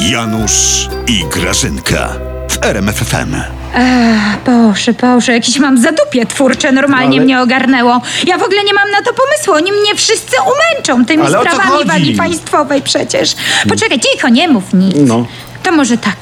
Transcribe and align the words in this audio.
Janusz 0.00 0.88
i 1.06 1.24
Grażynka 1.30 2.08
w 2.50 2.64
RMFFM. 2.64 3.36
Boże, 4.46 4.92
Boże, 4.92 5.32
jakiś 5.32 5.58
mam 5.58 5.78
zadupie 5.82 6.26
twórcze, 6.26 6.72
normalnie 6.72 7.16
Ale- 7.16 7.24
mnie 7.24 7.40
ogarnęło. 7.40 8.00
Ja 8.26 8.38
w 8.38 8.42
ogóle 8.42 8.64
nie 8.64 8.74
mam 8.74 8.90
na 8.90 9.02
to 9.02 9.10
pomysłu, 9.14 9.52
oni 9.54 9.72
mnie 9.72 9.94
wszyscy 9.96 10.36
umęczą 10.42 11.04
tymi 11.06 11.22
Ale 11.26 11.38
o 11.40 11.44
co 11.44 11.50
sprawami 11.50 11.72
chodzi? 11.76 11.88
wagi 11.88 12.14
państwowej 12.14 12.82
przecież. 12.82 13.34
Poczekaj, 13.68 14.00
cicho, 14.00 14.28
nie 14.28 14.48
mów 14.48 14.64
nic. 14.74 14.96
No. 14.96 15.26
To 15.62 15.72
może 15.72 15.98
tak. 15.98 16.16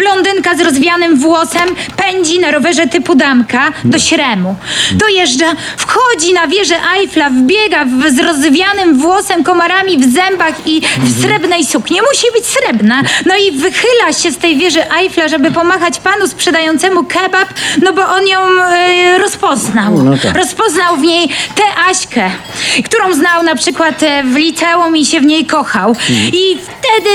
Blondynka 0.00 0.56
z 0.56 0.60
rozwianym 0.60 1.18
włosem 1.18 1.68
pędzi 1.96 2.38
na 2.38 2.50
rowerze 2.50 2.86
typu 2.86 3.14
damka 3.14 3.72
do 3.84 3.98
Śremu. 3.98 4.56
Dojeżdża, 4.92 5.52
wchodzi 5.76 6.32
na 6.32 6.46
wieżę 6.46 6.74
Eiffla, 6.96 7.30
wbiega 7.30 7.84
w, 7.84 8.16
z 8.16 8.18
rozwianym 8.18 8.98
włosem, 8.98 9.44
komarami 9.44 9.98
w 9.98 10.14
zębach 10.14 10.54
i 10.66 10.80
w 10.98 11.22
srebrnej 11.22 11.64
sukni. 11.64 12.00
Musi 12.10 12.26
być 12.34 12.46
srebrna. 12.46 13.02
No 13.26 13.34
i 13.36 13.52
wychyla 13.52 14.12
się 14.22 14.30
z 14.30 14.38
tej 14.38 14.56
wieży 14.56 14.90
Eiffla, 14.90 15.28
żeby 15.28 15.50
pomachać 15.50 16.00
panu 16.00 16.28
sprzedającemu 16.28 17.04
kebab, 17.04 17.48
no 17.82 17.92
bo 17.92 18.08
on 18.08 18.26
ją 18.26 18.40
e, 18.62 19.18
rozpoznał. 19.18 20.02
No 20.04 20.18
tak. 20.18 20.36
Rozpoznał 20.36 20.96
w 20.96 21.02
niej 21.02 21.28
tę 21.28 21.62
Aśkę, 21.90 22.30
którą 22.84 23.14
znał 23.14 23.42
na 23.42 23.54
przykład 23.54 24.02
e, 24.02 24.22
w 24.22 24.36
liceum 24.36 24.96
i 24.96 25.06
się 25.06 25.20
w 25.20 25.24
niej 25.24 25.46
kochał. 25.46 25.96
I 26.32 26.58
wtedy 26.58 27.10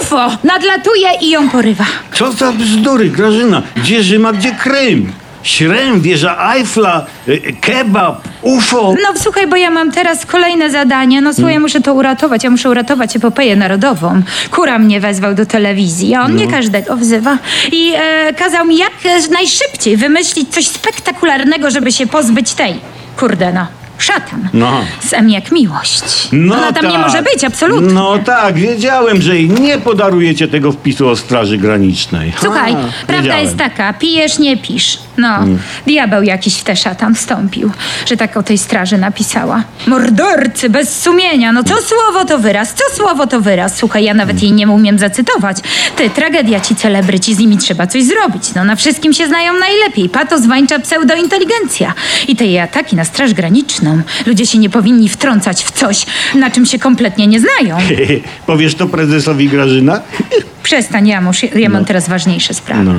UFO 0.00 0.30
nadlatuje 0.44 1.08
i 1.20 1.30
ją 1.30 1.48
porywa. 1.50 1.84
Co 2.12 2.32
za 2.32 2.52
bzdury, 2.52 3.10
Grażyna? 3.10 3.62
Gdzie 3.76 4.02
Rzym, 4.02 4.26
a 4.26 4.32
gdzie 4.32 4.52
Krym? 4.54 5.12
Śrem, 5.42 6.00
wieża 6.00 6.54
Eiffla, 6.54 7.06
y, 7.28 7.56
kebab, 7.60 8.28
UFO. 8.42 8.94
No 9.02 9.20
słuchaj, 9.20 9.46
bo 9.46 9.56
ja 9.56 9.70
mam 9.70 9.92
teraz 9.92 10.26
kolejne 10.26 10.70
zadanie. 10.70 11.20
No 11.20 11.34
słuchaj, 11.34 11.54
ja 11.54 11.60
muszę 11.60 11.80
to 11.80 11.94
uratować. 11.94 12.44
Ja 12.44 12.50
muszę 12.50 12.70
uratować 12.70 13.16
epopeję 13.16 13.56
narodową. 13.56 14.22
Kura 14.50 14.78
mnie 14.78 15.00
wezwał 15.00 15.34
do 15.34 15.46
telewizji, 15.46 16.14
a 16.14 16.22
on 16.22 16.36
nie 16.36 16.48
każdego 16.48 16.96
wzywa. 16.96 17.38
I 17.72 17.92
e, 17.96 18.34
kazał 18.34 18.66
mi 18.66 18.76
jak 18.76 18.92
e, 19.04 19.28
najszybciej 19.28 19.96
wymyślić 19.96 20.54
coś 20.54 20.66
spektakularnego, 20.66 21.70
żeby 21.70 21.92
się 21.92 22.06
pozbyć 22.06 22.54
tej. 22.54 22.74
Kurde 23.16 23.52
no. 23.52 23.66
Szatan. 23.98 24.48
No. 24.52 24.84
Z 25.00 25.12
M 25.12 25.30
jak 25.30 25.52
miłość. 25.52 26.02
Ona 26.32 26.72
tam 26.72 26.84
nie 26.84 26.92
tak. 26.92 27.00
może 27.00 27.22
być, 27.22 27.44
absolutnie. 27.44 27.94
No 27.94 28.18
tak, 28.18 28.54
wiedziałem, 28.54 29.22
że 29.22 29.34
jej 29.36 29.48
nie 29.48 29.78
podarujecie 29.78 30.48
tego 30.48 30.72
wpisu 30.72 31.08
o 31.08 31.16
Straży 31.16 31.58
Granicznej. 31.58 32.32
Słuchaj, 32.40 32.72
Ha, 32.72 32.78
prawda 33.06 33.22
wiedziałem. 33.22 33.44
jest 33.44 33.56
taka, 33.56 33.92
pijesz, 33.92 34.38
nie 34.38 34.56
pisz. 34.56 34.98
No, 35.16 35.38
diabeł 35.86 36.22
jakiś 36.22 36.54
w 36.56 36.64
te 36.64 36.76
szatan 36.76 37.14
wstąpił, 37.14 37.70
że 38.06 38.16
tak 38.16 38.36
o 38.36 38.42
tej 38.42 38.58
straży 38.58 38.98
napisała. 38.98 39.62
Mordercy 39.86 40.70
bez 40.70 41.02
sumienia, 41.02 41.52
no 41.52 41.64
co 41.64 41.74
słowo 41.74 42.24
to 42.24 42.38
wyraz, 42.38 42.74
co 42.74 42.96
słowo 42.96 43.26
to 43.26 43.40
wyraz. 43.40 43.76
Słuchaj, 43.76 44.04
ja 44.04 44.14
nawet 44.14 44.42
jej 44.42 44.52
nie 44.52 44.68
umiem 44.68 44.98
zacytować. 44.98 45.56
Ty, 45.96 46.10
tragedia 46.10 46.60
ci 46.60 46.76
celebryci, 46.76 47.34
z 47.34 47.38
nimi 47.38 47.58
trzeba 47.58 47.86
coś 47.86 48.04
zrobić. 48.04 48.54
No 48.54 48.64
na 48.64 48.76
wszystkim 48.76 49.12
się 49.12 49.26
znają 49.26 49.52
najlepiej. 49.52 50.08
Pato 50.08 50.38
zwańcza 50.38 50.78
pseudointeligencja. 50.78 51.94
I 52.28 52.36
te 52.36 52.44
jej 52.44 52.58
ataki 52.60 52.96
na 52.96 53.04
straż 53.04 53.34
graniczną. 53.34 53.85
Ludzie 54.26 54.46
się 54.46 54.58
nie 54.58 54.70
powinni 54.70 55.08
wtrącać 55.08 55.64
w 55.64 55.70
coś, 55.70 56.06
na 56.34 56.50
czym 56.50 56.66
się 56.66 56.78
kompletnie 56.78 57.26
nie 57.26 57.40
znają. 57.40 57.78
Powiesz 58.46 58.74
to 58.74 58.86
prezesowi 58.86 59.48
Grażyna? 59.48 60.00
Przestań, 60.62 61.08
Janusz, 61.08 61.42
ja 61.42 61.68
mam 61.68 61.84
teraz 61.84 62.08
ważniejsze 62.08 62.54
sprawy. 62.54 62.84
No. 62.84 62.94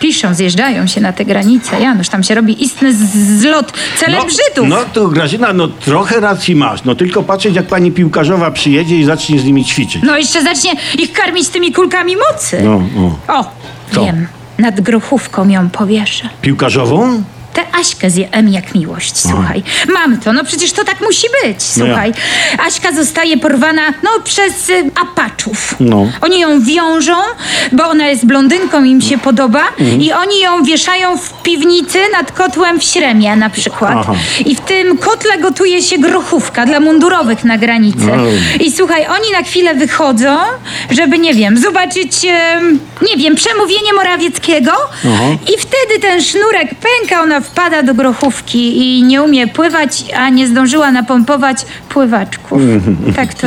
Piszą, 0.00 0.34
zjeżdżają 0.34 0.86
się 0.86 1.00
na 1.00 1.12
te 1.12 1.24
granice. 1.24 1.80
Janusz, 1.80 2.08
tam 2.08 2.22
się 2.22 2.34
robi 2.34 2.64
istny 2.64 2.94
z- 2.94 3.40
zlot 3.40 3.72
celebrzydów. 3.98 4.68
No, 4.68 4.76
no 4.76 4.84
to 4.92 5.08
Grażyna, 5.08 5.52
no 5.52 5.68
trochę 5.68 6.20
racji 6.20 6.56
masz. 6.56 6.84
No 6.84 6.94
tylko 6.94 7.22
patrzeć, 7.22 7.54
jak 7.56 7.66
pani 7.66 7.92
piłkarzowa 7.92 8.50
przyjedzie 8.50 8.96
i 8.96 9.04
zacznie 9.04 9.38
z 9.40 9.44
nimi 9.44 9.64
ćwiczyć. 9.64 10.02
No 10.02 10.18
jeszcze 10.18 10.42
zacznie 10.42 10.72
ich 10.98 11.12
karmić 11.12 11.48
tymi 11.48 11.72
kulkami 11.72 12.14
mocy. 12.16 12.60
No, 12.64 12.82
o. 13.28 13.38
O, 13.40 13.50
Co? 13.94 14.04
wiem. 14.04 14.26
Nad 14.58 14.80
grochówką 14.80 15.48
ją 15.48 15.70
powieszę. 15.70 16.28
Piłkarzową? 16.42 17.22
Aśkę 17.82 18.10
z 18.10 18.28
M 18.32 18.48
jak 18.48 18.74
miłość, 18.74 19.12
słuchaj. 19.18 19.62
Mam 19.88 20.20
to, 20.20 20.32
no 20.32 20.44
przecież 20.44 20.72
to 20.72 20.84
tak 20.84 21.00
musi 21.00 21.26
być, 21.44 21.56
No 21.76 21.84
słuchaj. 21.86 22.12
Aśka 22.66 22.92
zostaje 22.92 23.36
porwana, 23.38 23.82
no, 24.02 24.10
przez 24.24 24.68
y, 24.70 24.90
apaczów. 25.02 25.74
No. 25.80 26.06
Oni 26.20 26.40
ją 26.40 26.60
wiążą, 26.60 27.14
bo 27.72 27.84
ona 27.88 28.06
jest 28.08 28.26
blondynką, 28.26 28.84
im 28.84 29.00
się 29.00 29.18
podoba 29.18 29.62
Mhm. 29.80 30.00
i 30.02 30.12
oni 30.12 30.40
ją 30.40 30.64
wieszają 30.64 31.18
w 31.18 31.42
piwnicy 31.42 31.98
nad 32.12 32.32
kotłem 32.32 32.80
w 32.80 32.84
Śremie 32.84 33.36
na 33.36 33.50
przykład. 33.50 33.96
Aha. 34.00 34.14
I 34.46 34.54
w 34.56 34.60
tym 34.60 34.98
kotle 34.98 35.38
gotuje 35.38 35.82
się 35.82 35.98
grochówka 35.98 36.66
dla 36.66 36.80
mundurowych 36.80 37.44
na 37.44 37.58
granicy. 37.58 38.06
No. 38.06 38.22
I 38.60 38.72
słuchaj, 38.72 39.06
oni 39.06 39.30
na 39.32 39.42
chwilę 39.42 39.74
wychodzą, 39.74 40.36
żeby, 40.90 41.18
nie 41.18 41.34
wiem, 41.34 41.58
zobaczyć, 41.58 42.12
em, 42.24 42.78
nie 43.10 43.16
wiem, 43.16 43.34
przemówienie 43.34 43.92
Morawieckiego 43.92 44.72
i 45.54 45.58
wtedy 45.60 46.00
ten 46.00 46.22
sznurek 46.22 46.68
pęka, 46.74 47.22
ona 47.22 47.40
wpada 47.40 47.71
do 47.82 47.94
grochówki 47.94 48.78
i 48.78 49.02
nie 49.02 49.22
umie 49.22 49.46
pływać, 49.46 50.04
a 50.16 50.28
nie 50.28 50.46
zdążyła 50.48 50.90
napompować 50.92 51.66
pływaczków. 51.88 52.62
Tak 53.16 53.34
to 53.34 53.46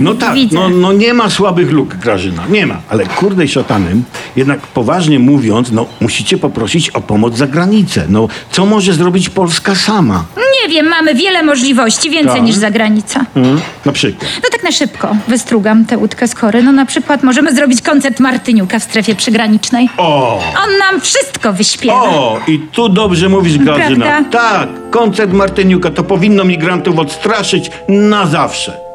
No 0.00 0.14
tak, 0.14 0.34
widzę. 0.34 0.54
no, 0.56 0.68
no 0.68 0.92
nie 0.92 1.14
ma 1.14 1.30
słabych 1.30 1.70
luk, 1.72 1.94
Grażyna, 1.94 2.42
nie 2.50 2.66
ma. 2.66 2.76
Ale 2.88 3.06
kurde 3.06 3.48
szatanem, 3.48 4.02
jednak 4.36 4.60
poważnie 4.60 5.18
mówiąc, 5.18 5.72
no 5.72 5.86
musicie 6.00 6.38
poprosić 6.38 6.90
o 6.90 7.00
pomoc 7.00 7.36
za 7.36 7.46
granicę. 7.46 8.06
No 8.08 8.28
co 8.50 8.66
może 8.66 8.92
zrobić 8.92 9.28
Polska 9.30 9.74
sama? 9.74 10.24
Nie 10.68 10.74
wiem, 10.74 10.86
mamy 10.88 11.14
wiele 11.14 11.42
możliwości, 11.42 12.10
więcej 12.10 12.34
Tak. 12.34 12.42
niż 12.42 12.54
za 12.56 12.70
granica. 12.70 13.24
Hmm? 13.34 13.60
Na 13.84 13.92
przykład. 13.92 14.30
No 14.42 14.48
tak 14.52 14.62
na 14.62 14.72
szybko 14.72 15.16
wystrugam 15.28 15.84
tę 15.84 15.98
łódkę 15.98 16.28
z 16.28 16.34
kory. 16.34 16.62
No 16.62 16.72
na 16.72 16.86
przykład 16.86 17.22
możemy 17.22 17.54
zrobić 17.54 17.82
koncert 17.82 18.20
Martyniuka 18.20 18.78
w 18.78 18.82
strefie 18.82 19.14
przygranicznej. 19.14 19.88
O! 19.96 20.40
On 20.64 20.78
nam 20.78 21.00
wszystko 21.00 21.52
wyśpiewa. 21.52 22.02
O! 22.02 22.40
I 22.48 22.58
tu 22.58 22.88
dobrze 22.88 23.28
mówisz, 23.28 23.58
Grażyna. 23.58 24.06
Prawda? 24.06 24.38
Tak, 24.38 24.68
koncert 24.90 25.32
Martyniuka 25.32 25.90
to 25.90 26.04
powinno 26.04 26.44
migrantów 26.44 26.98
odstraszyć 26.98 27.70
na 27.88 28.26
zawsze. 28.26 28.87